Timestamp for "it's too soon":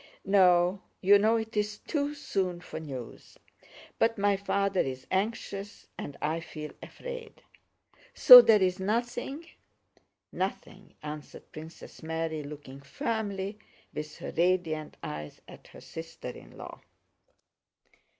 1.37-2.59